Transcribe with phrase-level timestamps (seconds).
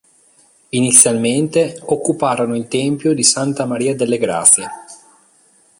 [0.69, 4.67] Inizialmente, occuparono il tempio di Santa Maria delle Grazie.